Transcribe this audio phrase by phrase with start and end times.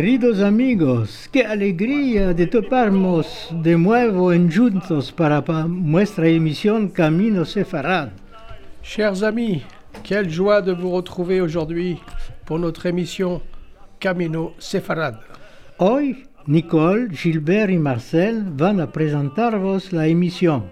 [0.00, 7.44] Queridos amigos, qué alegría de toparnos de nuevo en juntos para pa- nuestra emisión Camino
[7.44, 8.08] Sefarad.
[8.82, 9.62] Chers amis,
[10.02, 11.98] quelle joie de vous retrouver aujourd'hui
[12.46, 13.42] pour notre émission
[13.98, 15.16] Camino Sefarad.
[15.76, 20.70] Hoy, Nicole, Gilbert y Marcel van a presentarvos la emisión.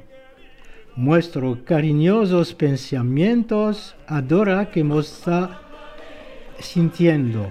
[0.97, 5.60] Nuestros cariñosos pensamientos adora que nos está
[6.60, 7.51] sintiendo.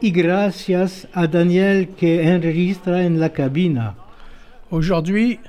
[0.00, 3.96] Y gracias a Daniel que enregistra en la cabina.
[4.70, 5.40] Aujourd'hui,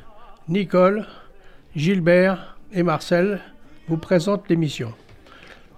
[0.48, 1.05] Nicole,
[1.76, 3.41] Gilbert et Marcel
[3.88, 4.91] vous présentent l'émission.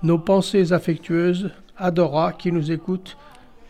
[0.03, 3.17] Nos pensées affectueuses à Dora qui nous écoute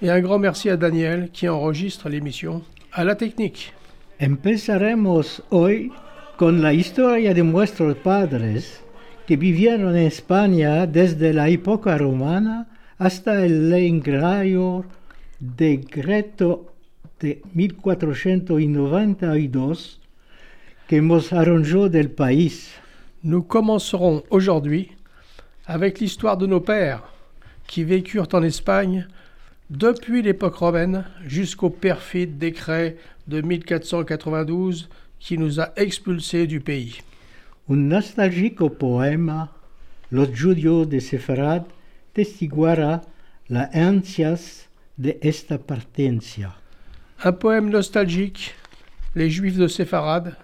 [0.03, 2.61] et un grand merci à Daniel qui enregistre l'émission
[2.93, 3.73] à la technique.
[4.21, 5.91] Empezaremos hoy
[6.37, 8.83] con la historia de nuestros padres
[9.25, 12.67] que vivieron en España desde la época romana
[13.01, 13.71] hasta el
[15.41, 16.71] decreto
[17.19, 19.99] de 1492
[20.87, 22.71] que nos arranjó del país.
[23.23, 24.91] Nous commencerons aujourd'hui
[25.65, 27.03] avec l'histoire de nos pères
[27.67, 29.07] qui vécurent en Espagne
[29.69, 32.95] depuis l'époque romaine jusqu'au perfide décret
[33.27, 37.01] de 1492 qui nous a expulsés du pays.
[37.69, 39.51] Un nostálgico poema,
[40.11, 41.63] Los judíos de Sefarad,
[42.13, 43.01] testiguará
[43.47, 46.55] las ansias de esta partencia.
[47.23, 48.55] Un poème nostalgique,
[49.15, 50.35] Les Juifs de Séfarade,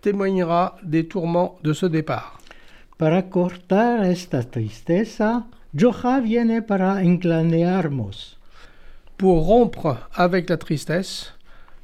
[0.00, 2.40] témoignera des tourments de ce départ.
[2.98, 8.38] Para cortar esta tristeza, Joja viene para enclanearnos.
[9.18, 11.32] Pour rompre avec la tristesse,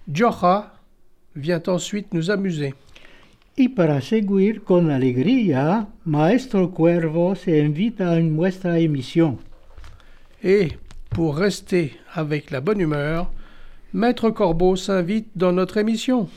[0.06, 0.72] Jocha
[1.34, 2.74] vient ensuite nous amuser.
[3.56, 9.38] Y para seguir con alegría, Maestro Cuervo se invita en nuestra emisión.
[10.42, 10.78] Et
[11.14, 13.30] pour rester avec la bonne humeur,
[13.92, 16.28] Maître Corbeau s'invite dans notre émission.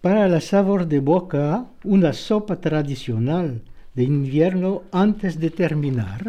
[0.00, 3.60] Para la sabor de boca, una sopa tradicional
[3.96, 6.20] de invierno antes de terminar.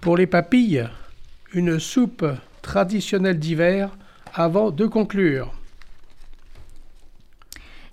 [0.00, 0.88] Pour les papilles,
[1.52, 2.26] une soupe
[2.62, 3.90] traditionnelle d'hiver
[4.32, 5.52] avant de conclure.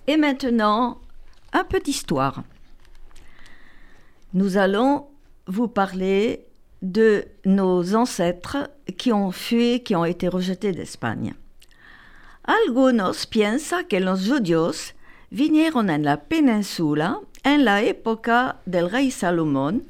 [0.06, 0.98] Et maintenant,
[1.52, 2.44] un peu d'histoire.
[4.32, 5.06] Nous allons
[5.46, 6.46] vous parler
[6.82, 11.34] de nos ancêtres qui ont fui, qui ont été rejetés d'Espagne.
[12.44, 14.94] Algunos piensan que los judíos
[15.30, 19.84] vinieron en la península en la época del rey Salomón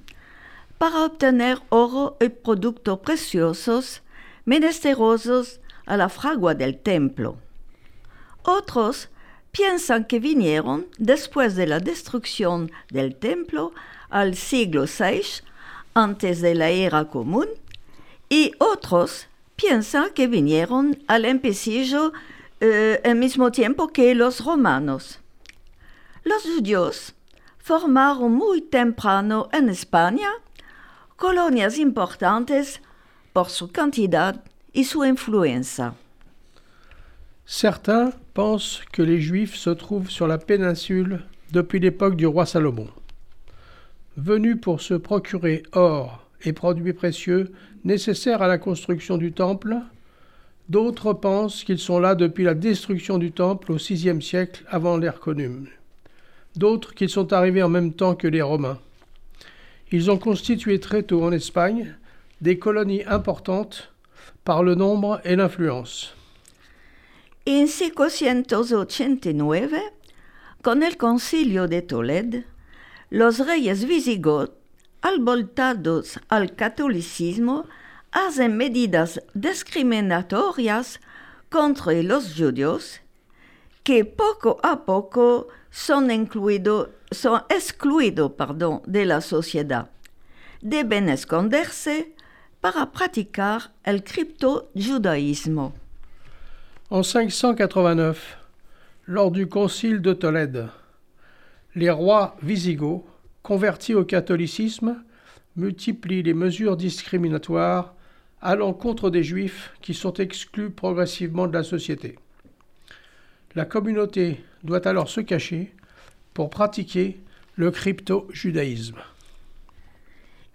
[0.79, 4.03] para obtener oro y productos preciosos
[4.47, 7.37] menesterosos a la fragua del templo.
[8.43, 9.09] Otros
[9.53, 13.73] piensan que vinieron después de la destrucción del templo
[14.09, 15.43] al siglo VI
[15.97, 17.49] antes de la era común
[18.29, 22.13] y otros piensan que vinieron al empecillo
[22.61, 25.21] eh, al mismo tiempo que los romanos.
[26.23, 27.15] Los judíos
[27.59, 30.29] formaron muy temprano en España
[31.17, 32.83] colonias importantes
[33.33, 35.95] por su cantidad y su influencia.
[37.47, 42.89] Certains pensent que les Juifs se trouvent sur la péninsule depuis l'époque du roi Salomon.
[44.17, 47.53] Venus pour se procurer or et produits précieux
[47.85, 49.77] nécessaires à la construction du temple,
[50.71, 55.21] d'autres pensent qu'ils sont là depuis la destruction du temple au VIe siècle avant l'ère
[55.21, 55.69] commune.
[56.57, 58.79] D'autres qu'ils sont arrivés en même temps que les Romains.
[59.93, 61.95] Ils ont constitué très tôt en Espagne
[62.41, 63.93] des colonies importantes
[64.45, 66.15] par le nombre et l'influence.
[67.47, 69.73] En 589,
[70.63, 72.39] con el concilio de Toledo,
[73.17, 74.51] los reyes visigodos,
[75.01, 77.65] alvoltados al catolicismo,
[78.13, 81.01] hacen medidas discriminatorias
[81.49, 83.01] contra los judíos
[83.83, 88.33] que poco a poco son, incluido, son excluidos
[88.85, 89.89] de la sociedad.
[90.61, 92.15] Deben esconderse
[92.61, 95.73] para praticar el criptojudaísmo.
[96.91, 98.19] En 589,
[99.07, 100.69] lors du concile de Tolède,
[101.77, 103.05] les rois visigoths,
[103.43, 104.97] convertis au catholicisme,
[105.57, 107.95] multiplient les mesures discriminatoires
[108.41, 112.19] à l'encontre des juifs qui sont exclus progressivement de la société.
[113.55, 115.75] La communauté doit alors se cacher
[116.35, 117.21] pour pratiquer
[117.57, 118.99] le crypto-judaïsme.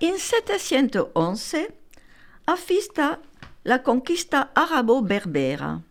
[0.03, 1.55] En 711
[2.47, 3.19] afista
[3.63, 5.81] la conquista arabo-berbera.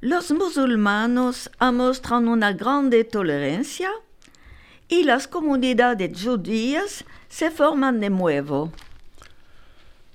[0.00, 3.90] Los musulmanos muestran una grande tolerancia
[4.88, 8.70] y las comunidades judías se forman de nuevo.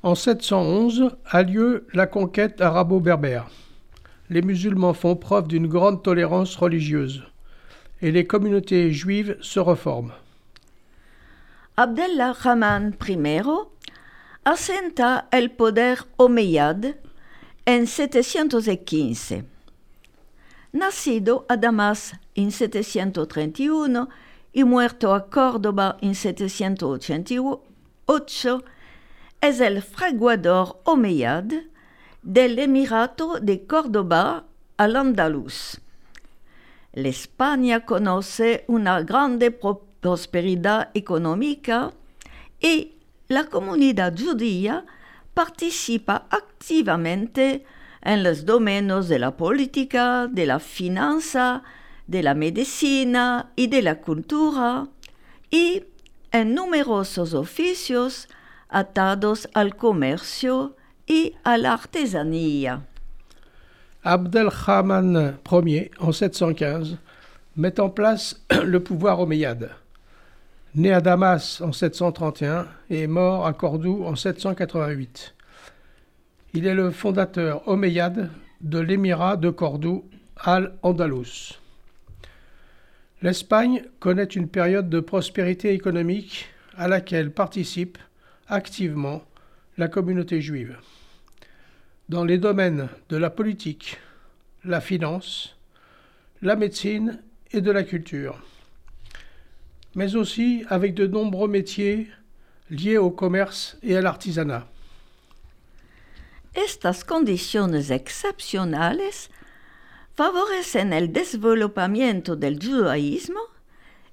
[0.01, 3.50] En 711 a lieu la conquête arabo-berbère.
[4.30, 7.24] Les musulmans font preuve d'une grande tolérance religieuse
[8.01, 10.13] et les communautés juives se reforment.
[11.75, 13.42] Abdel Rahman I
[14.45, 16.95] assenta el poder omeyyad
[17.65, 19.44] en 715.
[20.74, 24.07] Nacido a Damas en 731
[24.51, 28.63] y muerto a Córdoba en 788,
[29.42, 31.46] es el fraguador omeyyad
[32.22, 34.46] del Emirato de Córdoba
[34.78, 35.80] al Andaluz.
[36.94, 41.94] L'Espagne conoce una grande prosperidad económica
[42.60, 42.96] y
[43.28, 44.86] la comunidad judía
[45.34, 47.63] participa activamente
[48.01, 51.63] en los domenos de la política, de la finanza,
[52.09, 54.88] de la medicina y de la cultura,
[55.51, 55.83] y
[56.31, 58.27] en numerosos oficios
[58.67, 60.75] atados al comercio
[61.06, 62.81] y a la artesanía.
[64.01, 66.97] Abdelrahman Ier, en 715,
[67.56, 69.69] met en place le pouvoir omeyyade.
[70.73, 75.35] Né à Damas en 731 et mort à Cordoue en 788.
[76.53, 78.29] Il est le fondateur omeyyade
[78.62, 80.05] de l'émirat de Cordoue
[80.38, 81.59] al-Andalus.
[83.21, 87.98] L'Espagne connaît une période de prospérité économique à laquelle participe
[88.48, 89.24] activement
[89.77, 90.77] la communauté juive.
[92.07, 93.98] Dans les domaines de la politique,
[94.63, 95.57] la finance,
[96.42, 97.21] la médecine
[97.51, 98.42] et de la culture,
[99.95, 102.10] mais aussi avec de nombreux métiers
[102.69, 104.65] liés au commerce et à l'artisanat.
[106.56, 109.01] Estas condiciones excepcionales
[110.19, 113.39] favorecen el desvolupamiento del judaísmo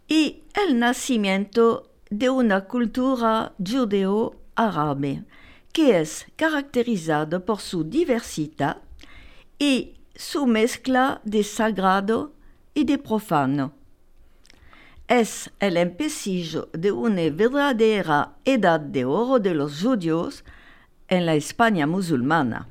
[0.07, 5.25] y el nacimiento de una cultura judeo-árabe
[5.73, 8.83] que es caracterizada por su diversidad
[9.59, 12.35] y su mezcla de sagrado
[12.73, 13.73] y de profano.
[15.09, 20.45] Es el empecillo de una verdadera edad de oro de los judíos
[21.09, 22.69] en la España musulmana.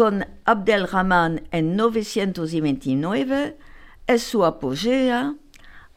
[0.00, 3.58] Con Abdelrahman en 929
[4.06, 5.34] es su apogea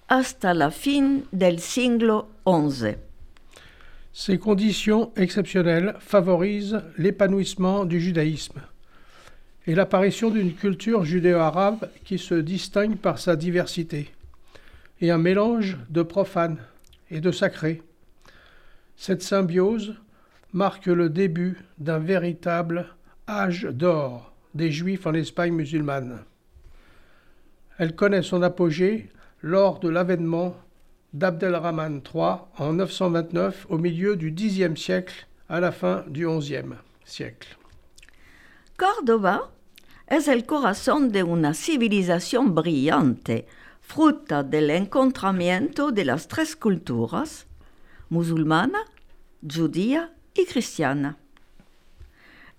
[0.10, 2.98] hasta la fin del siglo XI.
[4.12, 8.60] Ces conditions exceptionnelles favorisent l'épanouissement du judaïsme
[9.68, 14.12] et l'apparition d'une culture judéo-arabe qui se distingue par sa diversité
[15.00, 16.58] et un mélange de profane
[17.10, 17.82] et de sacré.
[18.98, 19.96] Cette symbiose
[20.52, 22.90] marque le début d'un véritable
[23.28, 26.24] âge d'or des Juifs en Espagne musulmane.
[27.78, 29.10] Elle connaît son apogée
[29.42, 30.56] lors de l'avènement
[31.14, 36.76] d'Abdelrahman III en 929 au milieu du Xe siècle à la fin du XIe
[37.06, 37.58] siècle.
[38.78, 39.52] Córdoba
[40.08, 43.48] es el corazón de una civilización brillante,
[43.82, 47.46] fruta del encontramiento de las tres culturas,
[48.10, 48.80] musulmana,
[49.42, 51.18] judía y cristiana.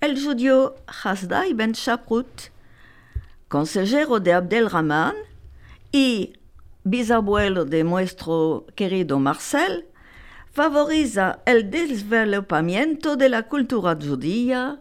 [0.04, 2.50] El judío Hasdai ben Shaprut,
[3.48, 5.14] consejero de Abdelrahman
[5.92, 6.34] y
[6.84, 9.86] bisabuelo de nuestro querido Marcel,
[10.52, 14.78] favoriza el desvolupamiento de la cultura judía,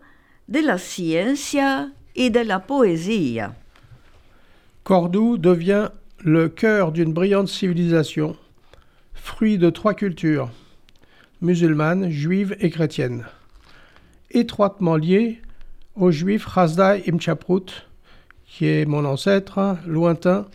[0.48, 3.46] de la ciencia y de la poésie.
[4.84, 8.36] Cordoue devient le cœur d'une brillante civilisation,
[9.14, 10.50] fruit de trois cultures,
[11.40, 13.24] musulmane, juive et chrétienne,
[14.34, 15.42] étroitement liée
[15.96, 17.88] au juif Hasdai Ibn Chaprut,
[18.46, 20.48] qui est mon ancêtre lointain.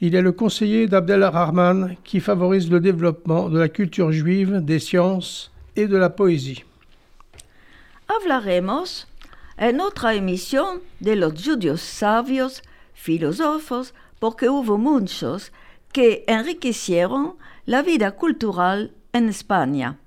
[0.00, 4.78] Il est le conseiller d'Abdel Rahman qui favorise le développement de la culture juive, des
[4.78, 6.64] sciences et de la poésie.
[8.08, 9.06] Hablaremos
[9.58, 12.62] en otra emisión de los judíos sabios,
[12.94, 15.52] filósofos, porque hubo muchos
[15.92, 19.98] que enriquecieron la vida cultural en España.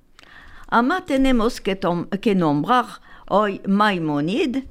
[0.73, 1.77] Ama tenemos que,
[2.21, 4.63] que nombrar hoy Maimonide,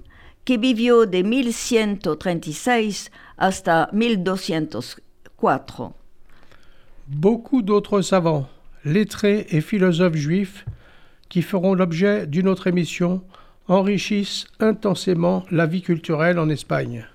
[0.47, 5.92] que vivió de 1136 hasta 1204.
[7.07, 8.49] Beaucoup d'autres savants,
[8.83, 10.64] lettrés et philosophes juifs
[11.28, 13.23] qui feront l'objet d'une autre émission
[13.69, 17.07] enrichissent intensément la vie culturelle en Espagne.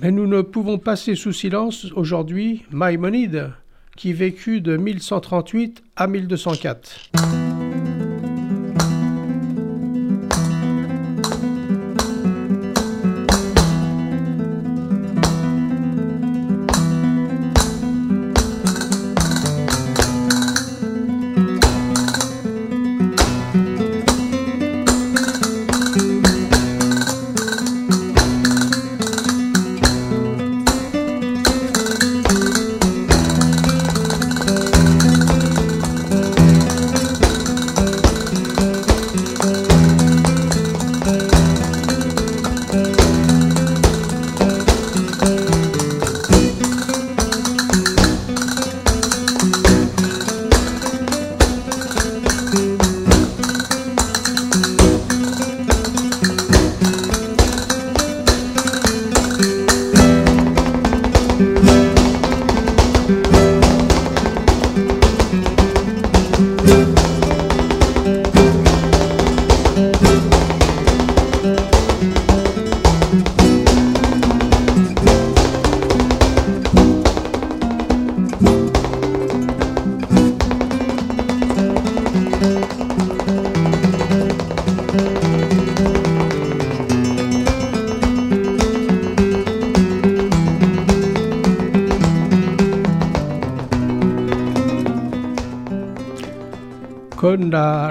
[0.00, 3.52] Mais nous ne pouvons passer sous silence aujourd'hui Maïmonide,
[3.96, 7.41] qui vécut de 1138 à 1204.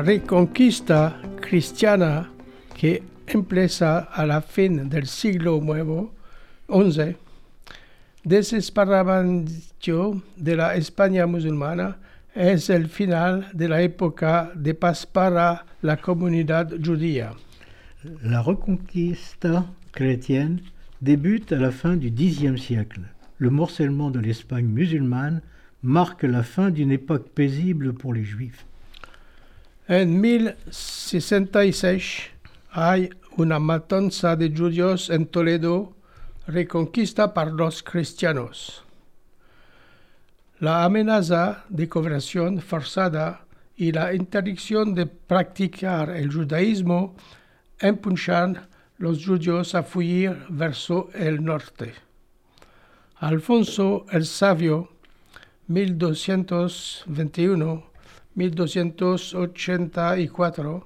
[0.01, 2.27] La reconquista cristiana
[2.75, 7.15] que empieza a la fin del siglo XI,
[8.23, 11.99] desesperamento de la España musulmana
[12.33, 15.07] es el final de la época de paz
[15.83, 17.33] la comunidad judía.
[18.23, 20.63] La reconquista chrétienne
[20.99, 23.01] débute à la fin du Xe siècle.
[23.37, 25.43] Le morcellement de l'Espagne musulmane
[25.83, 28.65] marque la fin d'une époque paisible pour les Juifs.
[29.91, 32.31] En 1066
[32.71, 35.93] hay una matanza de judíos en Toledo,
[36.47, 38.85] reconquista par los cristianos.
[40.59, 43.41] La amenaza de conversión forzada
[43.75, 47.17] y la interdicción de practicar el judaísmo
[47.77, 51.95] empujan los judíos a fuir verso el norte.
[53.17, 54.93] Alfonso el Sabio,
[58.35, 60.83] 1221-1284,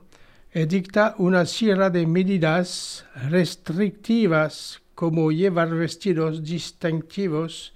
[0.52, 7.74] edicta una serie de medidas restrictivas como llevar vestidos distintivos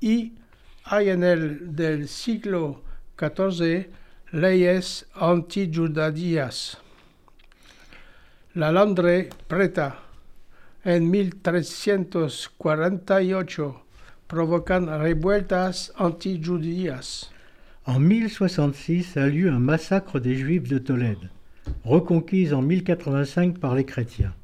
[0.00, 0.32] y
[0.84, 2.82] hay en el del siglo
[3.18, 3.90] XIV
[4.32, 6.76] leyes antijudadías.
[8.54, 9.98] La Landre Preta
[10.84, 13.82] en 1348
[14.26, 17.30] provocan revueltas antijudías.
[17.88, 21.30] En 1066 a lieu un massacre des Juifs de Tolède,
[21.84, 24.34] reconquise en 1085 par les chrétiens.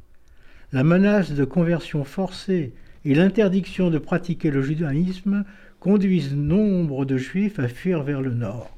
[0.72, 2.72] La menace de conversion forcée
[3.04, 5.44] et l'interdiction de pratiquer le judaïsme
[5.78, 8.74] conduisent nombre de Juifs à fuir vers le nord.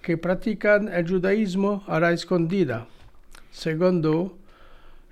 [0.00, 2.86] que practican el judaísmo a la escondida.
[3.50, 4.38] Segundo,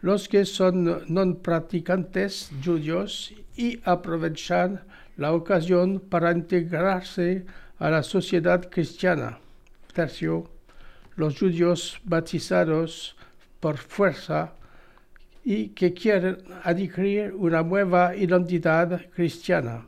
[0.01, 4.81] los que son non practicantes judíos y aprovechan
[5.21, 7.45] la ocasión para integrarse
[7.77, 9.41] a la sociedad cristiana.
[9.93, 10.49] Tercio,
[11.17, 13.15] los judíos bautizados
[13.61, 14.57] por fuerza
[15.45, 19.85] y que quieren adquirir una nueva identidad cristiana.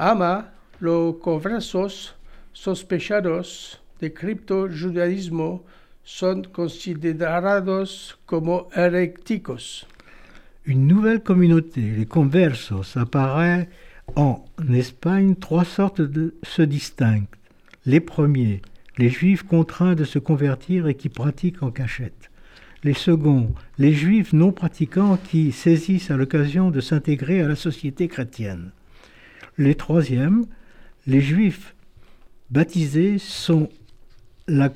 [0.00, 2.14] Ama los conversos
[2.52, 5.64] sospechados de criptojudaísmo
[6.04, 9.88] son considerados como heréticos.
[10.64, 13.68] Une nouvelle communauté, les conversos, apparaît
[14.14, 15.34] en Espagne.
[15.34, 16.02] Trois sortes
[16.44, 17.26] se distinguent.
[17.84, 18.62] Les premiers,
[18.98, 22.30] les juifs contraints de se convertir et qui pratiquent en cachette.
[22.84, 28.06] Les seconds, les juifs non pratiquants qui saisissent à l'occasion de s'intégrer à la société
[28.06, 28.70] chrétienne.
[29.58, 30.46] Les troisièmes,
[31.06, 31.74] les juifs
[32.50, 33.72] baptisés sont sous
[34.48, 34.70] la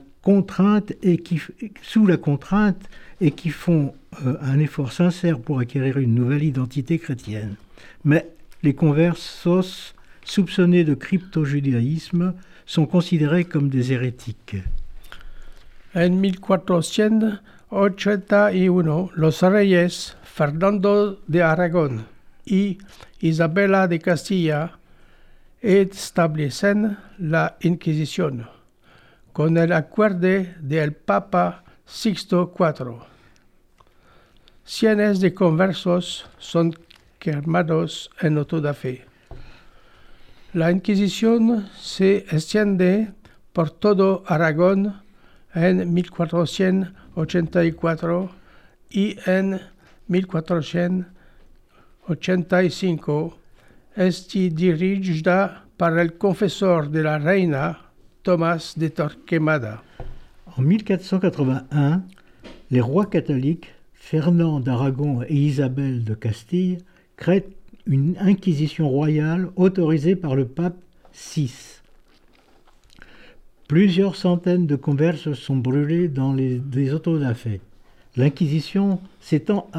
[2.17, 2.89] contrainte
[3.21, 3.95] et qui font
[4.27, 7.55] euh, un effort sincère pour acquérir une nouvelle identité chrétienne.
[8.05, 8.29] Mais
[8.63, 12.35] les conversos soupçonnés de crypto-judaïsme
[12.67, 14.57] sont considérés comme des hérétiques.
[15.95, 22.05] En 1481, los reyes Fernando de Aragón
[22.45, 22.79] y
[23.21, 24.79] Isabela de Castilla
[25.61, 28.49] establecen la Inquisición.
[29.33, 32.99] con el acuerdo del Papa Sixto IV.
[34.65, 36.75] Cientos de conversos son
[37.19, 39.07] quemados en auto de fe.
[40.53, 43.15] La Inquisición se extiende
[43.55, 45.01] por todo Aragón
[45.55, 48.31] en 1484
[48.91, 49.63] y en
[50.09, 51.22] 1485
[53.97, 57.79] es dirigida par el confesseur de la reina
[58.23, 59.83] Thomas de Torquemada.
[60.57, 62.03] En 1481,
[62.71, 66.79] les rois catholiques Fernand d'Aragon et Isabelle de Castille
[67.17, 67.47] créent
[67.87, 70.77] une inquisition royale autorisée par le pape
[71.15, 71.53] VI.
[73.69, 77.61] Plusieurs centaines de converses sont brûlés dans les, des autodafés.
[78.17, 79.71] L'inquisition s'étend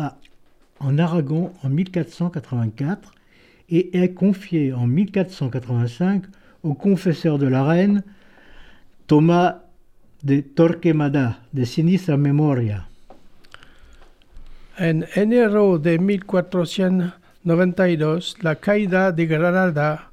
[0.83, 3.15] en Aragon en 1484
[3.69, 6.25] et est confiée en 1485
[6.63, 8.03] au confesseur de la reine
[9.07, 9.61] Thomas
[10.23, 12.89] de Torquemada de Sinistra Memoria.
[14.79, 20.09] En enero de 1492, la caída de Granada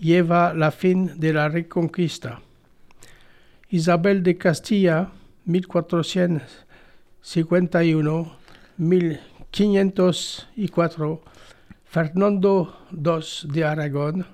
[0.00, 2.40] lleva la fin de la reconquista.
[3.70, 5.10] Isabel de Castilla,
[9.52, 11.20] 1451-1504,
[11.84, 14.26] Fernando II de Aragón,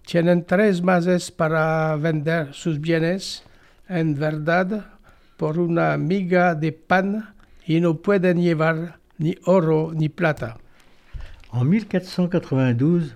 [0.06, 3.44] Tienen tres meses para vender sus bienes
[3.88, 4.86] en verdad
[5.38, 7.34] por una miga de pan
[7.66, 10.58] y no pueden llevar ni oro ni plata.
[11.54, 13.16] En 1492,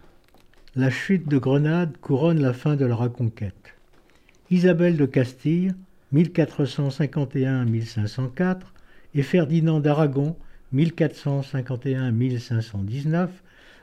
[0.76, 3.74] la chute de Grenade couronne la fin de la reconquête.
[4.50, 5.76] Isabelle de Castille,
[6.14, 8.62] 1451-1504,
[9.16, 10.36] et Ferdinand d'Aragon,
[10.74, 13.30] 1451-1519,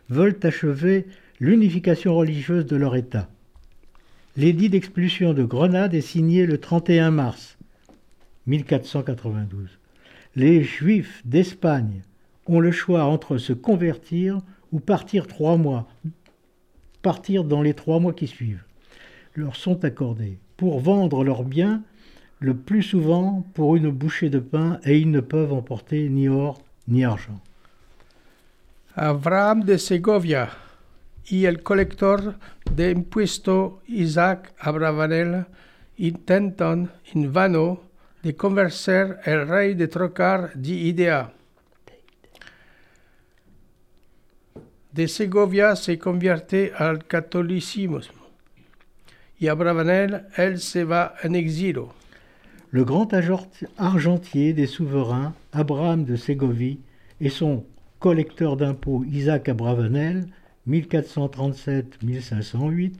[0.09, 1.07] veulent achever
[1.39, 3.29] l'unification religieuse de leur État.
[4.37, 7.59] L'édit d'expulsion de Grenade est signé le 31 mars
[8.47, 9.69] 1492.
[10.37, 12.03] Les Juifs d'Espagne
[12.47, 14.39] ont le choix entre se convertir
[14.73, 15.89] ou partir trois mois,
[17.03, 18.65] partir dans les trois mois qui suivent.
[19.35, 21.83] Leur sont accordés pour vendre leurs biens,
[22.41, 26.61] le plus souvent pour une bouchée de pain, et ils ne peuvent emporter ni or
[26.89, 27.41] ni argent.
[28.97, 30.51] Abraham de Segovia
[31.31, 32.35] y el colector
[32.75, 35.47] de impuesto Isaac Abravanel
[35.97, 37.83] intentan en vano
[38.23, 41.33] de convencer el rey de trocar de idea.
[44.93, 48.01] De Segovia se convierte al catolicismo
[49.39, 52.00] y Abravanel, él se va en exilio.
[52.73, 53.09] Le grand
[53.79, 56.79] argentier des souverains, Abraham de Ségovie,
[57.21, 57.65] et son
[57.99, 60.29] collecteur d'impôts Isaac Abravanel
[60.69, 62.93] 1437-1508,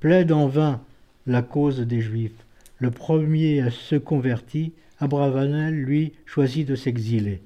[0.00, 0.82] plaide en vain
[1.26, 2.32] la cause des Juifs.
[2.78, 7.40] Le premier se convertit, Abravanel, lui, choisit de s'exiler.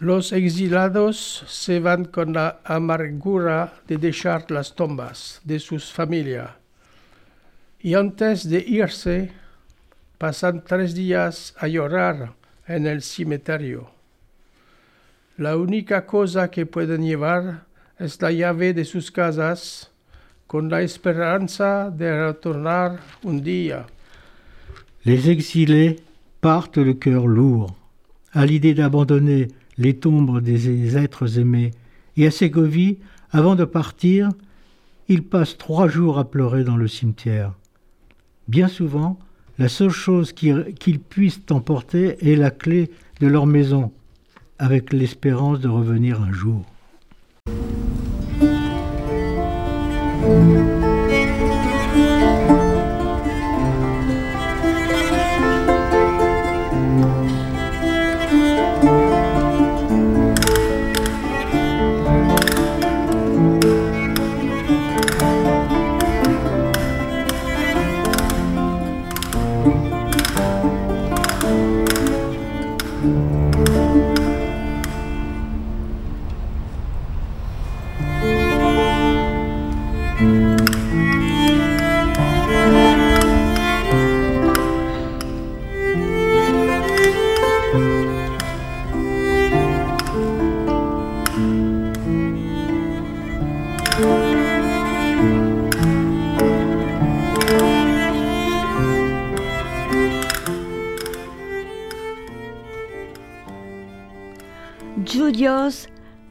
[0.00, 6.50] Los exilados se van con la amargura de dejar las tombas de sus familias.
[7.82, 9.32] Y antes de irse,
[10.18, 12.34] pasan tres días a llorar
[12.66, 13.90] en el cementerio.
[15.36, 17.64] La única cosa que pueden llevar
[17.98, 19.92] es la llave de sus casas
[20.48, 23.86] con la esperanza de retornar un día.
[25.04, 25.96] Les exilés
[26.40, 27.74] partent le cœur lourd
[28.32, 31.70] à l'idée d'abandonner les tombes des êtres aimés,
[32.16, 32.98] et à Ségovie,
[33.30, 34.28] avant de partir,
[35.06, 37.54] ils passent trois jours à pleurer dans le cimetière.
[38.48, 39.18] Bien souvent,
[39.58, 42.90] la seule chose qu'ils puissent emporter est la clé
[43.20, 43.92] de leur maison,
[44.58, 46.64] avec l'espérance de revenir un jour.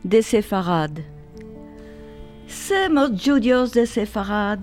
[0.08, 0.91] De Sefarad.
[2.48, 4.60] Semos judios de Sefarad,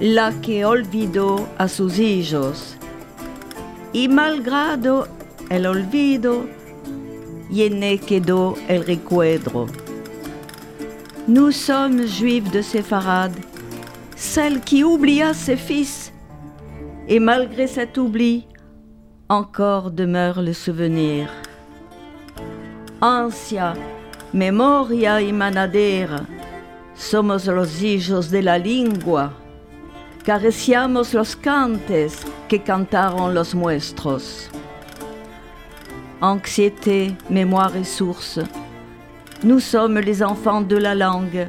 [0.00, 2.76] la que olvidó a sus hijos,
[3.92, 5.08] y malgrado
[5.50, 6.46] el olvido,
[7.50, 9.66] y ne quedó el recuerdo.
[11.26, 13.36] Nous sommes juifs de Séfarade,
[14.16, 16.12] celle qui oublia ses fils,
[17.08, 18.46] et malgré cet oubli,
[19.28, 21.28] encore demeure le souvenir.
[23.02, 23.74] Ancia,
[24.32, 26.26] memoria y manadera,
[26.94, 29.32] somos los hijos de la lingua,
[30.24, 34.50] careciamos los cantes que cantaron los nuestros.
[36.20, 38.40] Anxiété, mémoire et source,
[39.44, 41.48] nous sommes les enfants de la langue,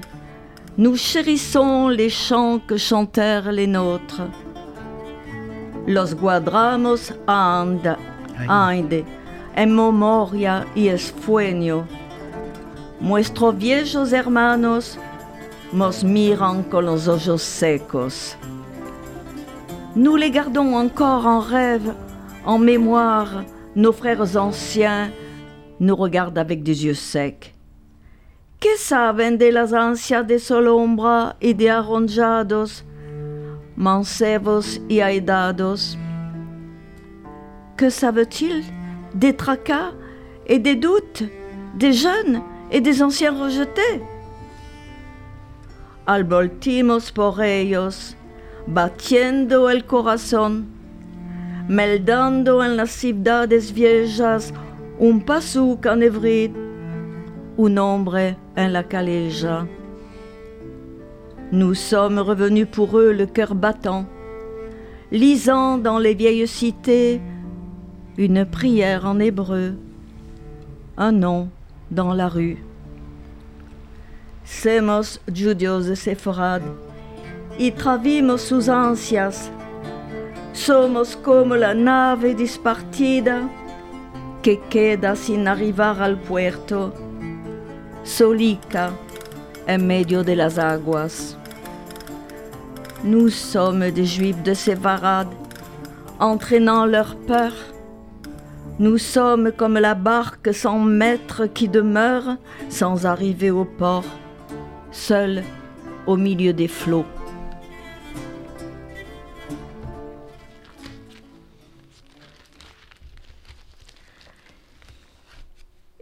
[0.78, 4.22] nous chérissons les chants que chantèrent les nôtres.
[5.88, 7.98] Los guardamos and,
[8.48, 9.04] ande,
[9.56, 11.88] en memoria y esfueño.
[13.02, 15.00] Nuestros viejos hermanos
[15.72, 18.36] nos miran con los ojos secos.
[19.96, 21.94] Nous les gardons encore en rêve,
[22.46, 23.46] en mémoire.
[23.76, 25.12] Nos frères anciens
[25.80, 27.54] nous regardent avec des yeux secs.
[28.60, 32.84] Que saben de las ansias de solombra y de arronjados,
[33.78, 35.98] mancebos y aidados?
[37.78, 38.66] Que savent-ils
[39.16, 39.94] des tracas
[40.48, 41.24] et des doutes,
[41.76, 42.42] des jeunes?
[42.71, 44.01] Et des anciens rejetés?
[46.05, 48.15] Alboltimos por ellos,
[48.67, 50.67] batiendo el corazón,
[51.67, 54.53] meldando en las ciudades viejas
[54.99, 56.51] un paso canevrid,
[57.58, 59.67] un hombre en la calèja.
[61.51, 64.05] Nous sommes revenus pour eux le cœur battant,
[65.12, 67.21] lisant dans les vieilles cités
[68.17, 69.75] une prière en hébreu,
[70.97, 71.49] un nom
[71.89, 72.58] dans la rue.
[74.43, 76.62] Semos judios de Sephorad,
[77.58, 79.52] y travimos sus ansias,
[80.54, 83.49] somos como la nave dispartida
[84.41, 86.93] que queda sin arribar al puerto,
[88.04, 88.91] solica
[89.67, 91.36] en medio de las aguas.
[93.04, 95.30] Nous sommes des juifs de Sévarade,
[96.19, 97.54] entraînant leur peur.
[98.80, 102.38] Nous sommes comme la barque sans maître qui demeure
[102.70, 104.06] sans arriver au port,
[104.89, 105.44] seul
[106.08, 107.06] au milieu des flots.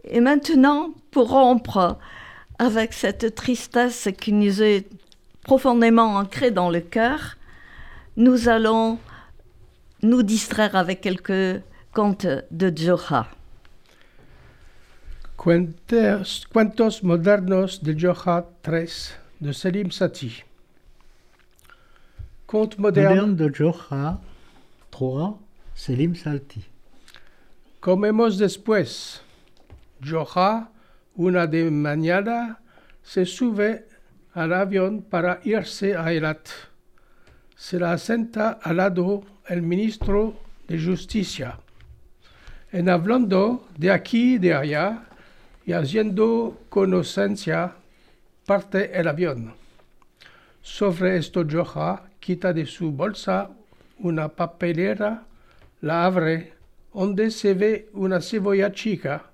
[0.04, 1.98] Et maintenant, pour rompre
[2.60, 4.88] avec cette tristesse qui nous est
[5.42, 7.38] profondément ancrée dans le cœur,
[8.16, 9.00] nous allons
[10.04, 11.60] nous distraire avec quelques
[11.98, 13.26] contes de Joha.
[15.34, 20.32] Cuentos, cuentos modernos de Joha 3 de Selim Sati.
[22.46, 23.16] Conte moderne.
[23.16, 24.20] Moderne de Jocha
[24.90, 25.34] 3,
[25.74, 26.64] Selim Salti.
[27.80, 29.20] Comemos después.
[30.00, 30.70] Joha,
[31.16, 32.60] una de mañana,
[33.02, 33.88] se sube
[34.34, 36.48] al avión para irse a Eilat.
[37.56, 40.36] Se la senta al lado el ministro
[40.68, 41.58] de Justicia.
[42.70, 45.04] En hablando de aquí de allá
[45.64, 47.72] y haciendo conocencia,
[48.44, 49.54] parte el avión.
[50.60, 53.48] Sobre esto Joha quita de su bolsa
[54.00, 55.22] una papelera,
[55.80, 56.52] la abre,
[56.92, 59.30] donde se ve una cebolla chica,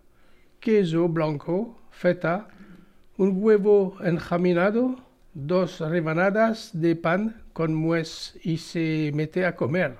[0.60, 2.46] queso blanco, feta,
[3.16, 4.94] un huevo enjaminado,
[5.34, 9.96] dos rebanadas de pan con nuez y se mete a comer.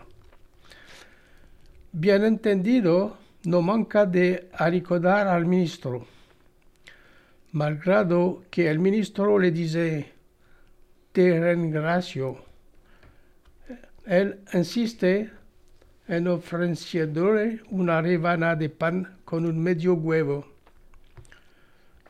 [1.90, 6.06] Bien entendido, no manca de aricodar al ministro.
[7.52, 10.12] Malgrado que el ministro le dice,
[11.12, 12.44] te rengracio,
[14.06, 15.30] él insiste
[16.08, 20.46] en ofreciéndole una rebanada de pan con un medio huevo.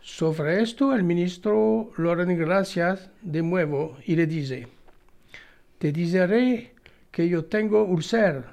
[0.01, 4.69] Sobre esto el ministro lo gracias de nuevo y le dice,
[5.79, 6.75] te diré
[7.11, 8.45] que yo tengo ulcer.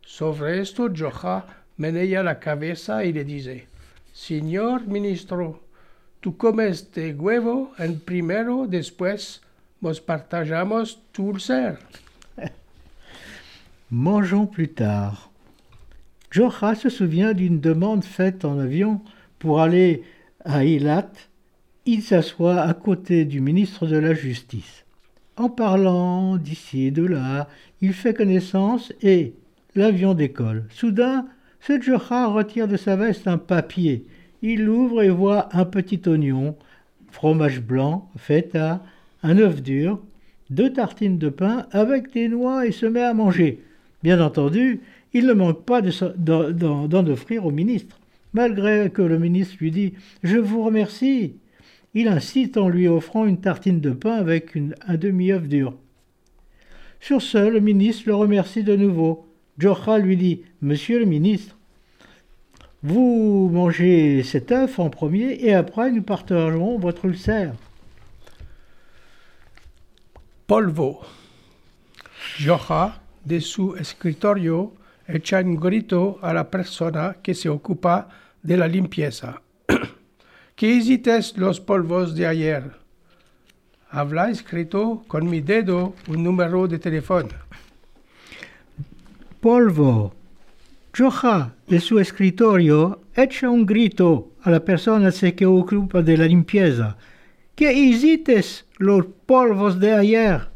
[0.00, 3.66] Sobre esto Joha menea la cabeza y le dice,
[4.12, 5.60] Señor ministro,
[6.20, 9.42] tú comes de huevo en primero, después
[9.80, 11.78] nos partajamos tu ulcer.
[13.90, 15.30] Mangeons plus tard.
[16.30, 19.00] Jocha se souvient d'une demande faite en avion
[19.38, 20.02] pour aller
[20.44, 21.12] à Eilat.
[21.86, 24.84] Il s'assoit à côté du ministre de la Justice.
[25.36, 27.48] En parlant d'ici et de là,
[27.80, 29.34] il fait connaissance et
[29.74, 30.64] l'avion décolle.
[30.70, 31.26] Soudain,
[31.66, 34.04] Jocha retire de sa veste un papier
[34.42, 36.56] Il l'ouvre et voit un petit oignon,
[37.10, 38.82] fromage blanc, feta,
[39.22, 40.00] un œuf dur,
[40.50, 43.62] deux tartines de pain avec des noix et se met à manger.
[44.02, 44.82] Bien entendu,
[45.14, 47.98] il ne manque pas d'en offrir au ministre.
[48.34, 51.36] Malgré que le ministre lui dit Je vous remercie,
[51.94, 55.74] il insiste en lui offrant une tartine de pain avec un demi-œuf dur.
[57.00, 59.23] Sur ce, le ministre le remercie de nouveau.
[59.58, 61.56] Jocha lui dit Monsieur le ministre,
[62.82, 67.54] vous mangez cet œuf en premier et après nous partagerons votre ulcère.
[70.46, 71.00] Polvo.
[72.38, 74.74] Jocha, de su escritorio,
[75.06, 78.08] echa un grito a la persona que se ocupa
[78.42, 79.40] de la limpieza.
[80.56, 82.72] ¿Qué hiciste los polvos de ayer?
[83.90, 87.43] Habla escrito con mi dedo un número de teléfono.
[89.44, 90.14] Polvo.
[90.96, 96.96] Joja de su escritorio echa un grito a la persona que ocupa de la limpieza.
[97.54, 98.42] ¿Qué hiciste
[98.78, 100.48] los polvos de ayer?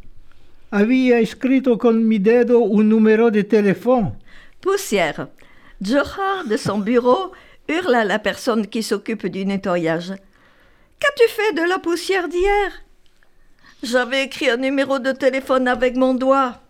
[0.70, 4.16] Había escrito con mi dedo un número de teléfono.
[4.62, 5.28] Poussière.
[5.82, 7.32] Joja de son bureau
[7.68, 10.14] hurle à la personne qui s'occupe du nettoyage.
[10.98, 12.72] Qu'as-tu fait de la poussière d'hier?
[13.82, 16.62] J'avais écrit un numéro de téléphone avec mon doigt.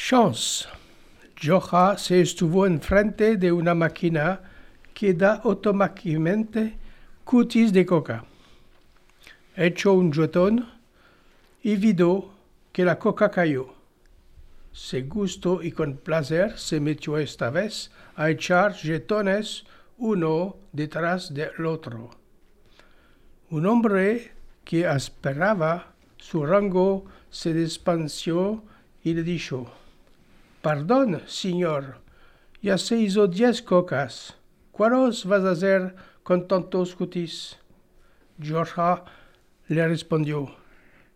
[0.00, 0.68] Chance.
[1.34, 4.40] Joja se estuvo enfrente de una máquina
[4.94, 6.78] que da automáticamente
[7.24, 8.24] cutis de coca.
[9.56, 10.66] Echó un jetón
[11.62, 12.30] y vidó
[12.72, 13.74] que la coca cayó.
[14.72, 19.64] Se gustó y con placer se metió esta vez a echar jetones
[19.98, 22.10] uno detrás del otro.
[23.50, 24.30] Un hombre
[24.64, 28.62] que esperaba su rango se despanció
[29.02, 29.70] y le dijo,
[30.68, 31.96] Perdón, señor,
[32.60, 34.36] ya se hizo diez cocas.
[34.70, 37.56] ¿Cuáles vas a hacer cutis?
[38.38, 39.02] Georgia
[39.68, 40.50] le respondió,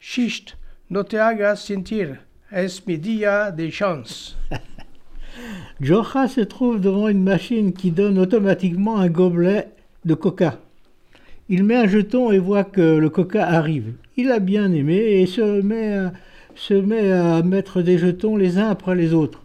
[0.01, 0.55] Shisht,
[0.88, 4.37] no te hagas sentir, es mi día de chance.
[5.83, 9.69] Georgia se trouve devant une machine qui donne automatiquement un gobelet
[10.07, 10.61] de coca.
[11.51, 13.97] Il met un jeton et voit que le coca arrive.
[14.17, 16.11] Il a bien aimé et se met,
[16.55, 19.42] se met à mettre des jetons les uns après les autres.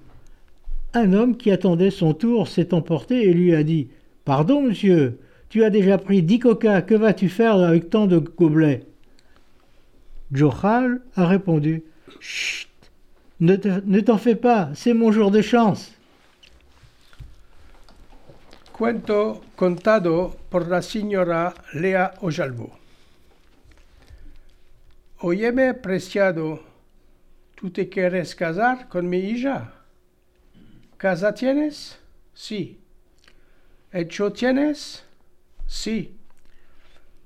[0.97, 3.87] Un homme qui attendait son tour s'est emporté et lui a dit
[4.25, 8.83] Pardon, monsieur, tu as déjà pris dix coca, que vas-tu faire avec tant de gobelets?
[10.31, 11.83] Johal a répondu
[12.19, 12.67] Chut,
[13.39, 15.93] ne t'en fais pas, c'est mon jour de chance.
[18.73, 20.81] Cuento contado por la
[21.75, 22.11] Lea.
[25.19, 26.63] Óyeme, preciado,
[27.53, 29.35] ¿tú te quieres casar con mi?
[30.97, 31.99] ¿Casa tienes?
[32.33, 32.79] Sí.
[33.91, 35.03] ¿Hecho tienes?
[35.67, 36.17] Sí.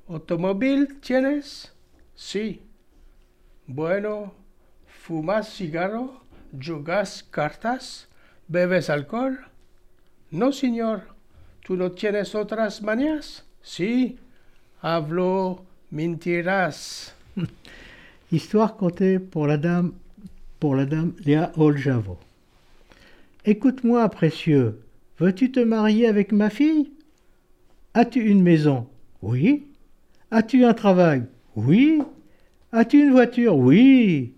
[0.10, 1.72] ¿Automóvil tienes?
[2.14, 2.62] Sí.
[3.68, 4.34] Bueno,
[4.88, 6.22] ¿fumas cigarro?
[6.62, 8.10] ¿Jugas cartas?
[8.50, 9.40] ¿Bebes alcohol?
[10.32, 11.04] No, señor.
[11.64, 13.46] ¿Tú no tienes otras manías?
[13.62, 14.20] Sí,
[14.82, 17.16] hablo mentiras.
[18.34, 19.94] Histoire contée pour la dame,
[20.60, 22.20] pour la dame Léa Oljavo.
[23.43, 24.82] Écoute-moi, précieux,
[25.17, 26.91] veux-tu te marier avec ma fille?
[27.95, 28.86] As-tu une maison?
[29.23, 29.65] Oui.
[30.30, 31.23] As-tu un travail?
[31.56, 32.04] Oui.
[32.71, 33.58] As-tu une voiture?
[33.58, 34.34] Oui.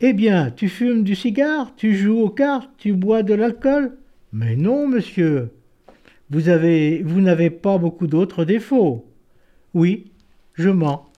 [0.00, 3.96] Eh bien, tu fumes du cigare, tu joues aux cartes, tu bois de l'alcool?
[4.32, 5.50] Mais non, monsieur.
[6.28, 9.06] Vous vous n'avez pas beaucoup d'autres défauts.
[9.74, 10.10] Oui,
[10.54, 11.09] je mens.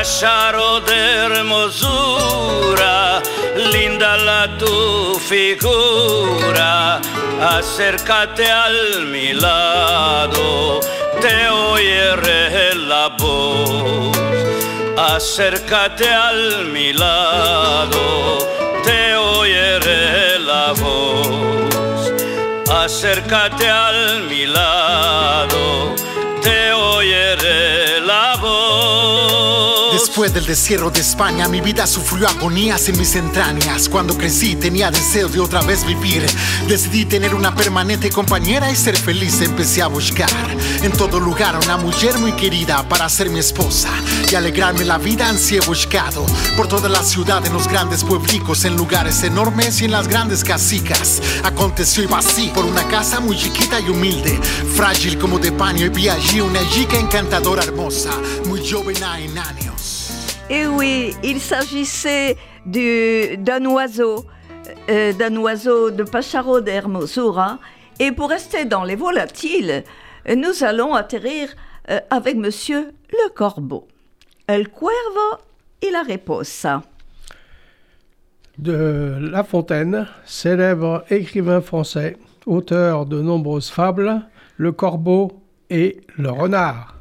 [0.00, 3.20] Pájaro de hermosura,
[3.70, 7.00] linda la tu figura,
[7.58, 10.80] acércate al mi lado,
[11.20, 14.16] te oiré la voz.
[14.96, 18.38] acércate al mi lado,
[18.82, 22.12] te oiré la voz.
[22.84, 25.94] Acércate al mi lado,
[30.00, 33.86] Después del destierro de España, mi vida sufrió agonías en mis entrañas.
[33.86, 36.24] Cuando crecí tenía deseo de otra vez vivir.
[36.66, 39.42] Decidí tener una permanente compañera y ser feliz.
[39.42, 40.30] Empecé a buscar
[40.82, 43.90] en todo lugar una mujer muy querida para ser mi esposa
[44.32, 45.28] y alegrarme la vida.
[45.28, 46.24] Ansí buscado
[46.56, 50.42] por toda la ciudad, en los grandes pueblicos, en lugares enormes y en las grandes
[50.42, 51.20] casicas.
[51.44, 54.40] Aconteció iba así por una casa muy chiquita y humilde,
[54.74, 55.84] frágil como de paño.
[55.84, 58.12] Y vi allí una chica encantadora, hermosa,
[58.46, 59.69] muy joven en años.
[60.50, 62.36] Et oui, il s'agissait
[62.66, 64.24] du- d'un oiseau,
[64.88, 67.58] euh, d'un oiseau de Pacharo d'Hermosura.
[68.00, 69.84] Et pour rester dans les volatiles,
[70.34, 71.48] nous allons atterrir
[71.88, 73.86] euh, avec Monsieur le Corbeau.
[74.46, 75.38] El cuervo
[75.82, 76.82] y la reposa.
[78.58, 84.20] De La Fontaine, célèbre écrivain français, auteur de nombreuses fables,
[84.56, 85.32] Le Corbeau
[85.70, 86.96] et Le Renard.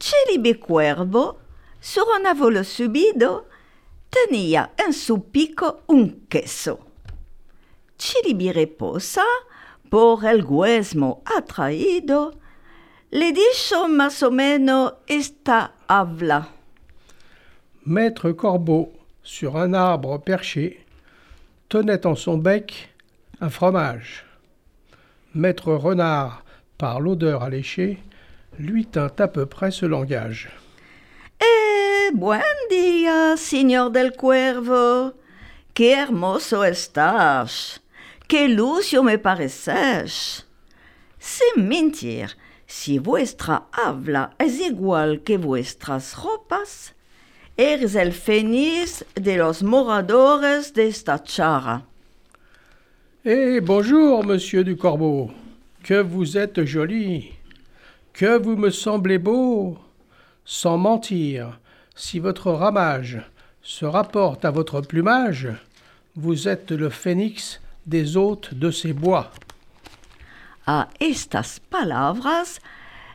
[0.00, 1.38] Chilibi Cuervo,
[1.84, 3.46] sur un avolo subido,
[4.08, 6.78] tenía en su pico un queso.
[7.98, 9.26] Chilibi Reposa,
[9.90, 12.32] por el huesmo atraído,
[13.10, 16.48] le dijo más o menos esta habla.
[17.84, 18.90] Maître Corbeau,
[19.22, 20.86] sur un arbre perché,
[21.68, 22.94] tenait en son bec
[23.42, 24.24] un fromage.
[25.34, 26.44] Maître Renard,
[26.78, 27.98] par l'odeur alléchée,
[28.58, 30.50] lui tint à peu près ce langage.
[32.12, 35.14] Buen día, señor del cuervo.
[35.72, 37.82] Qué hermoso estás.
[38.28, 40.46] Qué lucio me pareces.
[41.18, 42.36] Sin mentir,
[42.66, 46.94] si vuestra habla es igual que vuestras ropas,
[47.56, 51.86] eres el fénix de los moradores de esta chara.
[53.24, 55.30] Eh bonjour, monsieur du Corbeau.
[55.82, 57.32] Que vous êtes joli.
[58.12, 59.78] Que vous me semblez beau.
[60.44, 61.58] Sans mentir,
[61.94, 63.22] si votre ramage
[63.62, 65.48] se rapporte à votre plumage,
[66.16, 69.30] vous êtes le phénix des hôtes de ces bois.
[70.66, 72.60] A estas palabras,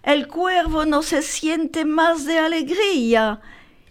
[0.04, 3.42] el cuervo no se siente más de alegría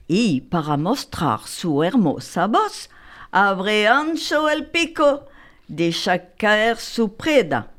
[0.07, 2.89] y para mostrar su hermosa voz,
[3.31, 5.27] abre ancho el pico,
[5.69, 7.73] deja caer su preda.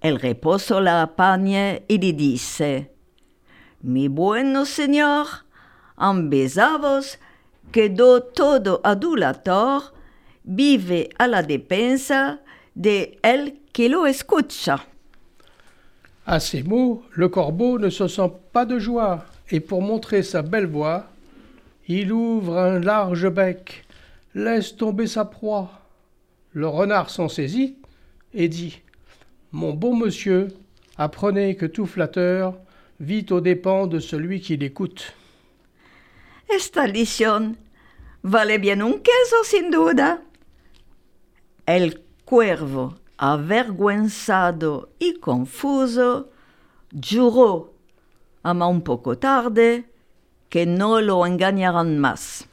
[0.00, 2.92] El reposo la apaña y le dice,
[3.80, 5.28] Mi bueno señor,
[6.02, 7.18] en besavos
[7.70, 9.94] quedó todo adulator,
[10.44, 12.40] vive a la defensa
[12.74, 14.86] de el que lo escucha.
[16.26, 20.42] À ces mots, le corbeau ne se sent pas de joie, et pour montrer sa
[20.42, 21.06] belle voix,
[21.88, 23.84] il ouvre un large bec,
[24.34, 25.70] laisse tomber sa proie.
[26.52, 27.76] Le renard s'en saisit
[28.34, 28.82] et dit
[29.50, 30.48] Mon bon monsieur,
[30.96, 32.54] apprenez que tout flatteur
[33.00, 35.14] vit aux dépens de celui qui l'écoute.
[36.54, 37.56] Esta lición
[38.22, 40.20] vale bien un queso sin duda.
[41.64, 46.28] El cuervo, avergüenzado y confuso,
[46.92, 47.72] juró,
[48.42, 49.84] ama un poco tarde,
[50.50, 52.46] que no lo engañarán más.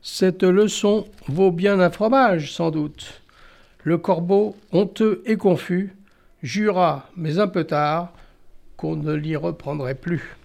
[0.00, 3.20] Cette leçon vaut bien un fromage, sans doute.
[3.84, 5.94] Le corbeau, honteux et confus,
[6.42, 8.12] jura, mais un peu tard,
[8.78, 10.36] qu'on ne l'y reprendrait plus.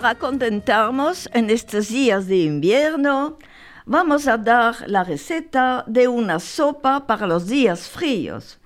[0.00, 3.38] Para contentarnos en estos días de invierno,
[3.84, 8.58] vamos a dar la receta de una sopa para los días fríos.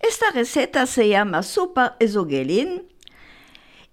[0.00, 2.88] Esta receta se llama sopa ezogelin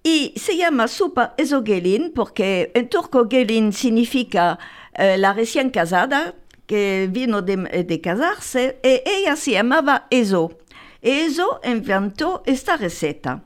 [0.04, 4.58] y se llama sopa ezogelin porque en turco gelin significa
[4.94, 6.36] eh, la recién casada
[6.66, 10.58] que vino de, de casarse y ella se llamaba Ezo.
[11.02, 13.44] Ezo inventó esta receta.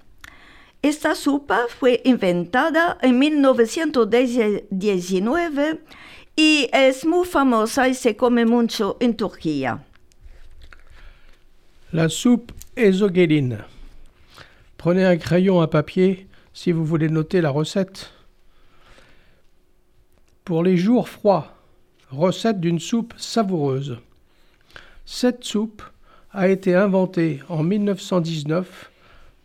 [0.82, 5.82] Esta sopa fue inventada en 1919
[6.38, 9.84] y es muy famosa y se come mucho en Turquía.
[11.92, 13.66] La soupe ezogeline.
[14.78, 18.14] Prenez un crayon à papier si vous voulez noter la recette.
[20.46, 21.58] Pour les jours froids,
[22.10, 23.98] recette d'une soupe savoureuse.
[25.06, 25.84] Cette soupe
[26.32, 28.90] a été inventée en 1919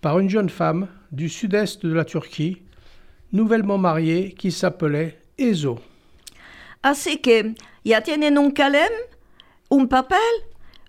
[0.04, 2.60] par une jeune femme du sud-est de la Turquie,
[3.32, 5.78] nouvellement mariée, qui s'appelait Ezo.
[6.82, 7.54] Así que
[7.86, 8.92] ya tienen un calem,
[9.70, 10.18] un papel,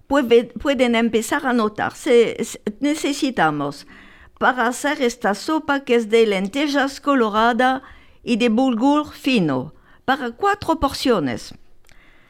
[0.09, 1.95] puede- pueden empezar a notar.
[1.95, 3.87] Se- se- necesitamos
[4.37, 7.83] para hacer esta sopa que es de lentejas colorada
[8.21, 11.53] y de bulgur fino, para cuatro porciones.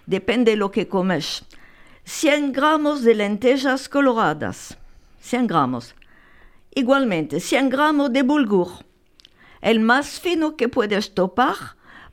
[0.05, 1.45] Depende lo que comes.
[2.03, 4.77] 100 gramos de lentejas coloradas.
[5.19, 5.95] 100 gramos.
[6.76, 8.67] Igualmente, 100 gramos de bulgur.
[9.61, 11.55] El más fino que puedes topar,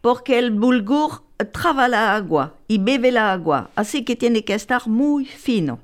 [0.01, 4.87] porque el bulgur traba la agua y bebe la agua, así que tiene que estar
[4.87, 5.81] muy fino.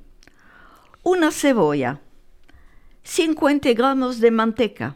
[1.03, 1.99] Una cebolla.
[3.03, 4.95] 50 gramos de manteca.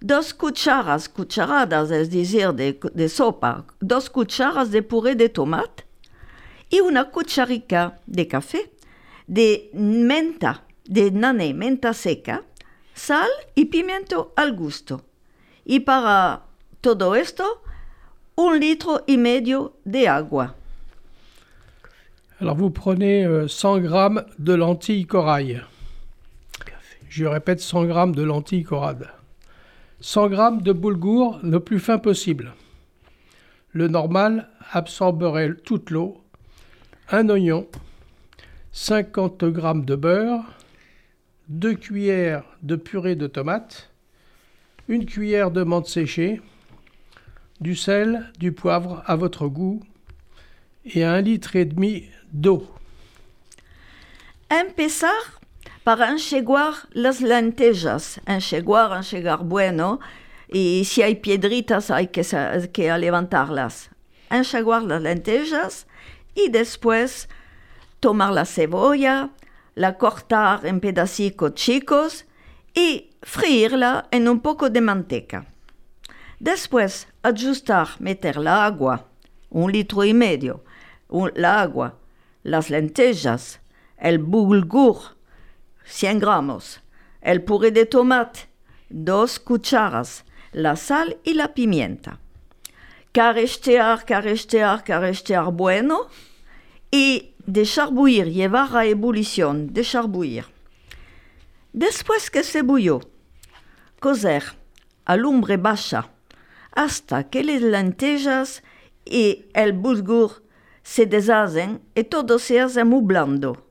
[0.00, 5.86] Dos cucharas, cucharadas, es decir, de, de sopa, dos cucharas de puré de tomate
[6.70, 8.70] y una cucharica de café
[9.26, 12.42] de menta, de nané, menta seca,
[12.98, 15.02] sal y pimiento al gusto.
[15.64, 16.42] Y para
[16.80, 17.62] todo esto,
[18.36, 20.54] un litro y medio de agua.
[22.40, 25.62] Alors vous prenez euh, 100 grammes de lentilles corail.
[27.08, 29.08] Je répète 100 grammes de lentilles corail.
[30.00, 32.54] 100 grammes de boulgour le plus fin possible.
[33.72, 36.22] Le normal absorberait toute l'eau.
[37.10, 37.66] Un oignon,
[38.72, 40.44] 50 grammes de beurre,
[41.48, 43.90] 2 cuillères de purée de tomate,
[44.88, 46.42] une cuillère de menthe séchée,
[47.60, 49.80] du sel, du poivre à votre goût
[50.84, 52.66] et un litre et demi d'eau.
[54.50, 55.40] Empezar
[55.84, 58.20] para enxeguar las lentejas.
[58.26, 60.00] Enxeguar, enxegar bueno.
[60.50, 62.22] Y si hay piedritas hay que,
[62.72, 63.90] que levantarlas.
[64.30, 65.86] Enxeguar las lentejas
[66.34, 67.28] y después
[68.00, 69.30] tomar la cebolla,
[69.78, 72.24] la cortar en pedacitos chicos
[72.74, 75.46] y freírla en un poco de manteca.
[76.40, 79.06] Después, ajustar, meter la agua,
[79.50, 80.64] un litro y medio,
[81.36, 81.94] la agua,
[82.42, 83.60] las lentejas,
[83.96, 84.98] el bulgur,
[85.84, 86.80] 100 gramos,
[87.20, 88.48] el puré de tomate,
[88.88, 92.18] dos cucharas, la sal y la pimienta.
[93.12, 96.08] Carestear, carestear, carestear bueno
[96.90, 100.44] y desharbuir, llevar a ebullición, desharbuir.
[101.72, 103.00] Después que se bulló,
[104.00, 104.44] cocer
[105.06, 106.10] a lumbre baja
[106.72, 108.62] hasta que las lentejas
[109.04, 110.42] y el bulgur
[110.82, 113.66] se deshacen y todo se hace muy blando.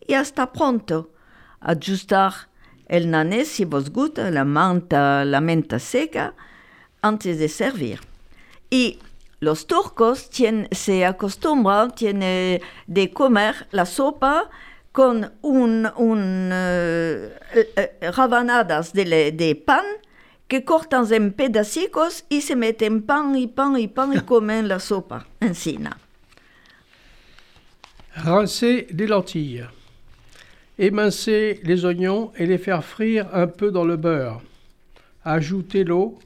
[0.00, 1.12] Y hasta pronto,
[1.60, 2.32] ajustar
[2.88, 6.34] el nané si vos gusta, la manta, la menta seca,
[7.02, 8.00] antes de servir.
[8.68, 8.98] Y
[9.40, 14.48] los turcos tien- se acostumbran tiene de comer la sopa
[14.92, 17.38] con un, un, eh,
[18.16, 19.84] rabanadas de, de pan
[20.48, 24.78] que cortan en pedacitos y se meten pan y pan y pan y comen la
[24.80, 25.98] sopa encima.
[28.14, 29.66] Rincer les lentilles.
[30.78, 34.40] Émincer les oignons et les faire frire un peu dans le beurre.
[35.24, 36.18] Ajouter l'eau,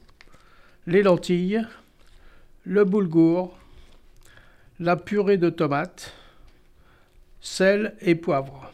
[0.87, 1.67] les lentilles,
[2.63, 3.57] le boulgour,
[4.79, 6.13] la purée de tomate,
[7.39, 8.71] sel et poivre.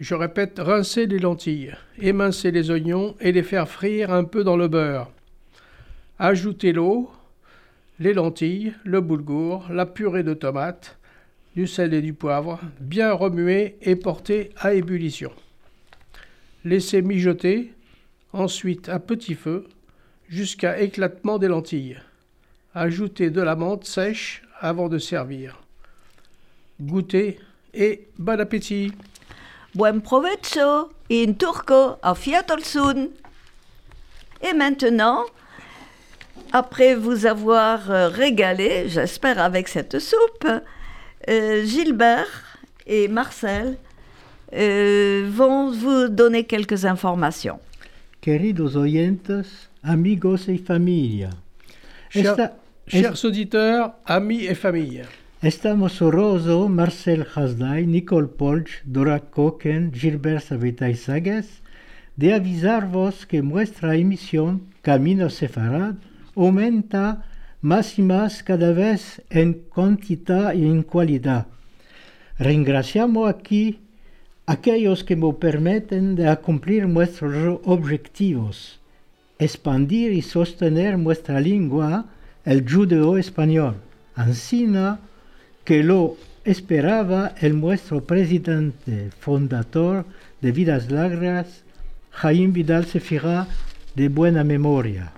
[0.00, 4.56] Je répète, rincer les lentilles, émincer les oignons et les faire frire un peu dans
[4.56, 5.10] le beurre.
[6.18, 7.10] Ajouter l'eau,
[8.00, 10.98] les lentilles, le boulgour, la purée de tomate,
[11.54, 15.32] du sel et du poivre, bien remuer et porter à ébullition.
[16.64, 17.72] Laissez mijoter,
[18.32, 19.66] ensuite à petit feu,
[20.28, 22.00] jusqu'à éclatement des lentilles.
[22.82, 25.58] Ajoutez de la menthe sèche avant de servir.
[26.80, 27.40] Goûtez
[27.74, 28.92] et bon appétit
[29.74, 33.08] Buen provecho y en turco, auf Wiedersehen.
[34.48, 35.24] Et maintenant,
[36.52, 40.46] après vous avoir euh, régalé, j'espère avec cette soupe,
[41.28, 43.76] euh, Gilbert et Marcel
[44.52, 47.58] euh, vont vous donner quelques informations.
[48.20, 49.32] Queridos oyentes,
[49.82, 51.30] amigos y familia.
[52.14, 52.54] Esta-
[52.88, 55.04] chers auditeurs, amis et familles,
[55.40, 61.62] Estamos honrosos, Marcel Hasdai, Nicole Polch, Dora Koken, Gilbert Sabitaizagues,
[62.16, 65.94] de avisarvos que nuestra emisión Camino Sefarad
[66.34, 67.24] aumenta
[67.60, 71.46] más y más cada vez en cantidad y en calidad.
[72.38, 73.78] Ringraciamos aquí
[74.46, 78.80] a aquellos que nos permiten de cumplir nuestros objetivos,
[79.38, 82.06] expandir y sostener nuestra lengua,
[82.48, 83.74] el judeo-español,
[84.14, 84.98] ansina
[85.64, 90.06] que lo esperaba el nuestro presidente fundador
[90.40, 91.62] de Vidas Largas,
[92.10, 93.46] Jaime Vidal Sefira,
[93.94, 95.12] de buena memoria.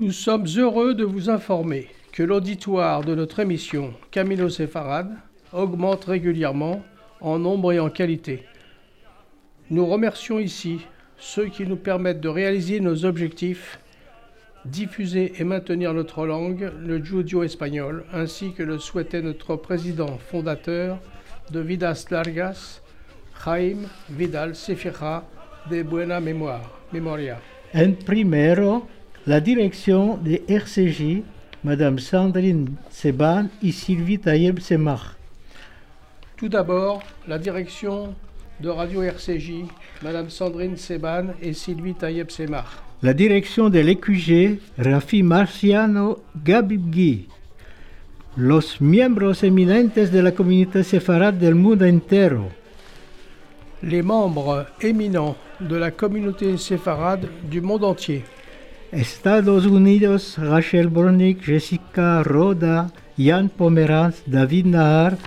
[0.00, 5.16] nous sommes heureux de vous informer que l'auditoire de notre émission Camino Séfarade
[5.52, 6.82] augmente régulièrement
[7.20, 8.42] en nombre et en qualité.
[9.70, 10.80] Nous remercions ici
[11.16, 13.78] ceux qui nous permettent de réaliser nos objectifs,
[14.64, 20.98] diffuser et maintenir notre langue, le judio espagnol, ainsi que le souhaitait notre président fondateur
[21.50, 22.80] de Vidas Largas,
[23.44, 25.24] Jaime Vidal Sefira
[25.70, 26.62] de Buena Memoria.
[26.92, 27.38] Memoria.
[27.74, 28.86] En primero,
[29.26, 31.24] la dirección de RCJ,
[31.64, 35.16] Madame Sandrine Seban y Sylvie Tayeb Semach.
[36.36, 38.14] Tout d'abord, la direction
[38.60, 39.64] de Radio RCJ,
[40.02, 42.84] Madame Sandrine Seban et Sylvie Tayeb Semar.
[43.04, 47.28] La dirección del EQG, Rafi Marciano Gabibgui.
[48.34, 52.48] Los miembros eminentes de la comunidad sefarad del mundo entero.
[53.82, 58.24] Les membres éminents de la communauté séfarade du monde entier.
[58.90, 65.18] Estados Unidos, Rachel Bornick, Jessica Roda, Jan Pomeranz, David Nahar,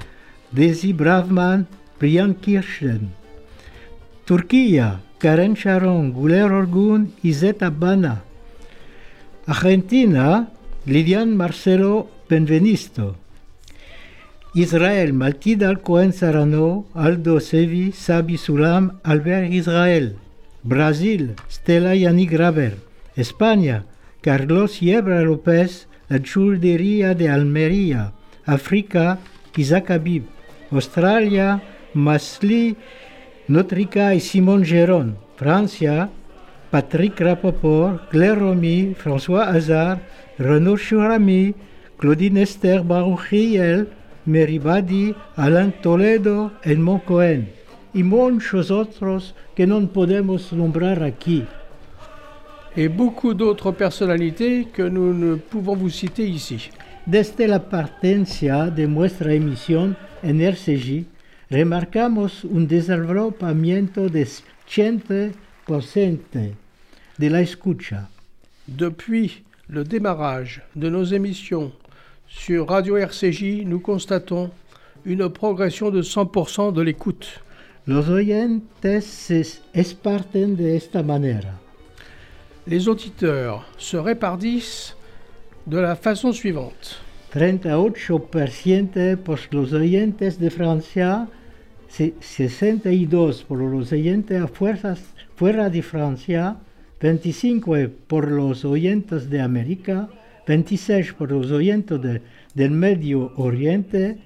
[0.51, 1.67] Desi Bravman,
[1.99, 3.11] Brian Kirchen.
[4.25, 8.23] Turquía, Karen Sharon, Guler Orgun y Zeta Bana.
[9.47, 10.49] Argentina,
[10.85, 13.15] Lidian Marcelo Benvenisto.
[14.53, 20.17] Israël, Mathilde Alcohen Sarano, Aldo Sevi, Sabi Sulam, Albert Israel.
[20.61, 22.77] Brasil, Stella Yannick Graver.
[23.15, 23.85] España,
[24.21, 28.13] Carlos Yebra López, la Churdería de Almería.
[28.45, 29.17] África,
[29.55, 30.25] Isaac Habib.
[30.69, 31.63] Australia,
[31.93, 32.77] Masli
[33.47, 35.15] Notrika y Simon Géron.
[35.37, 36.09] Francia,
[36.71, 39.99] Patrick Rapoport, Claire Romy, François Hazard,
[40.37, 41.53] Renaud Chourami,
[41.97, 43.87] Claudine Esther Baruchiel,
[44.25, 47.57] Mary Badi, Alain Toledo, Edmond Cohen
[47.93, 51.45] y muchos otros que no podemos nombrar aquí.
[52.75, 56.69] Et beaucoup d'autres personnalités que nous ne pouvons vous citer ici.
[57.07, 61.05] Desde la partencia de nuestra emisión en RCJ,
[61.49, 64.27] remarcamos un desenvolvimiento de
[64.69, 65.31] 100%
[67.17, 68.09] de la escucha.
[68.67, 71.71] Depuis le démarrage de nos émissions
[72.27, 74.51] sur Radio RCJ, nous constatons
[75.05, 77.41] une progression de 100% de l'écoute.
[77.87, 81.53] Los oyentes se esparten de esta manera.
[82.67, 84.97] Les auditeurs se répartissent
[85.67, 86.99] de la façon suivante.
[87.33, 91.27] 38% por los oyentes de Francia,
[91.89, 95.01] 62 por los oyentes a fuerzas
[95.35, 96.57] fuera de Francia,
[97.01, 97.75] 25
[98.07, 100.09] por los oyentes de América,
[100.47, 102.21] 26 por los oyentes de-
[102.55, 104.17] del Medio Oriente,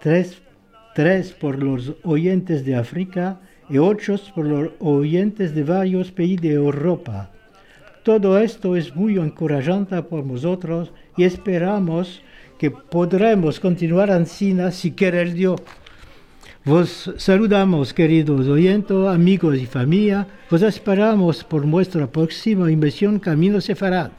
[0.00, 0.40] 3,
[0.94, 6.52] 3 por los oyentes de África y 8 por los oyentes de varios países de
[6.52, 7.30] Europa.
[8.02, 12.22] Todo esto es muy encorajante por nosotros y esperamos
[12.58, 15.60] que podremos continuar así si quiere el Dios.
[16.64, 20.28] Vos saludamos, queridos oyentes, amigos y familia.
[20.48, 24.12] Vos esperamos por nuestra próxima emisión Camino Sefarad.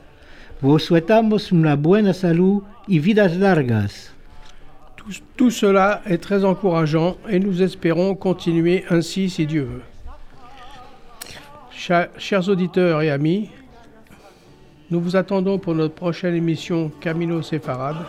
[0.59, 4.11] Vos souhaitamos una buena salud y vidas largas.
[4.97, 9.83] Tout, tout cela est très encourageant et nous espérons continuer ainsi si Dieu veut.
[12.17, 13.51] Chers auditeurs et amis,
[14.91, 18.05] nous vous attendons pour notre prochaine émission Camino Séfarade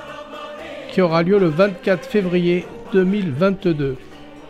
[0.90, 3.96] qui aura lieu le 24 février 2022.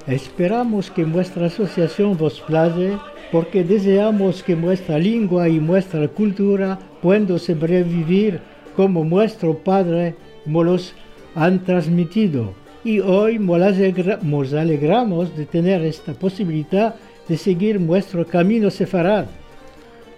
[0.07, 2.98] Esperamos que nuestra asociación vos place
[3.32, 8.38] porque deseamos que nuestra lengua y nuestra cultura puedan sobrevivir
[8.76, 10.94] como nuestro Padre nos
[11.34, 12.52] han transmitido.
[12.84, 16.96] Y hoy nos alegramos de tener esta posibilidad
[17.26, 19.24] de seguir nuestro camino sefarad.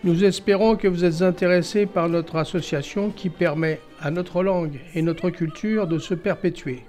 [0.02, 5.02] Nous espérons que vous êtes intéressés par notre association qui permet à notre langue et
[5.02, 6.82] notre culture de se perpétuer.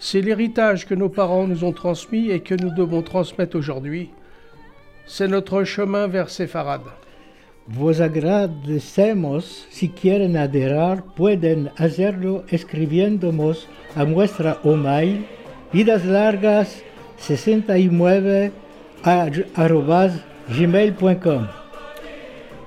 [0.00, 4.10] C'est l'héritage que nos parents nous ont transmis et que nous devons transmettre aujourd'hui.
[5.06, 6.82] C'est notre chemin vers Séfarad.
[7.66, 15.26] Vos agradecemos si quieren adherir, pueden hacerlo escribiéndonos a nuestra email
[15.72, 16.82] vidas largas
[17.18, 18.52] 69
[20.48, 21.48] gmail.com.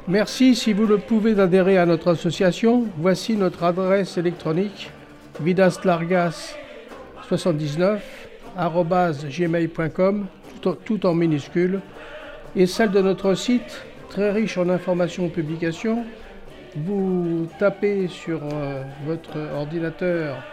[0.08, 2.86] Merci si vous le pouvez d'adhérer à notre association.
[2.98, 4.92] Voici notre adresse électronique
[5.40, 6.71] vidaslargas.com
[7.36, 10.28] 79.gmail.com,
[10.62, 11.82] tout, tout, en minuscules,
[12.56, 16.06] et celle de notre site, très riche en informations et publications.
[16.76, 20.44] Vous tapez sur euh, votre ordinateur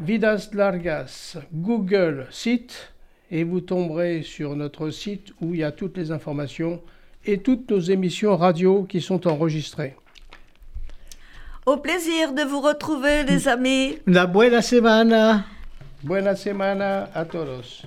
[0.00, 2.92] Vidas Largas Google site
[3.30, 6.80] et vous tomberez sur notre site où il y a toutes les informations
[7.24, 9.96] et toutes nos émissions radio qui sont enregistrées.
[11.66, 13.98] Au plaisir de vous retrouver, les amis.
[14.06, 15.44] La buena semana.
[16.02, 17.84] Buena semana a todos.